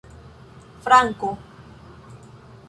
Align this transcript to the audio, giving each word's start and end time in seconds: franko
franko 0.85 1.29